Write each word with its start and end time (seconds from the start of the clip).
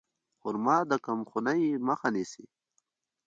خرما 0.39 0.77
د 0.89 0.93
کمخونۍ 1.05 1.63
مخه 1.87 2.07
نیسي. 2.15 2.45